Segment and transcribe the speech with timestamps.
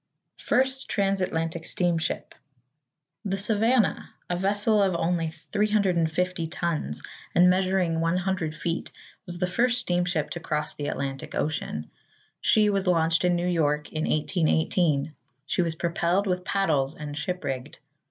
[0.39, 2.33] =First Trans Atlantic Steamship.=
[3.23, 7.03] The "Savannah," a vessel of only 350 tons,
[7.35, 8.89] and measuring 100 feet,
[9.27, 11.91] was the first steamship to cross the Atlantic Ocean.
[12.39, 15.13] She was launched in New York in 1818.
[15.45, 17.77] She was propelled with paddles and ship rigged.